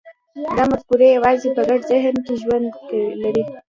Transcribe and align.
دا 0.57 0.63
مفکورې 0.71 1.07
یوازې 1.17 1.49
په 1.55 1.61
ګډ 1.69 1.81
ذهن 1.91 2.15
کې 2.25 2.33
ژوند 2.41 2.69
لري. 3.23 3.43